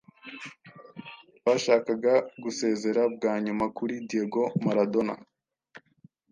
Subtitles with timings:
[1.45, 2.13] bashakaga
[2.43, 5.13] gusezera bwa nyuma kuri Diego Maradona